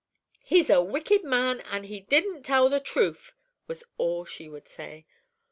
"He's 0.43 0.71
a 0.71 0.81
wicked 0.81 1.23
man, 1.23 1.59
and 1.61 1.85
he 1.85 1.99
didn't 1.99 2.41
tell 2.41 2.69
the 2.69 2.79
trufe," 2.79 3.35
was 3.67 3.83
all 3.99 4.25
she 4.25 4.49
would 4.49 4.67
say. 4.67 5.05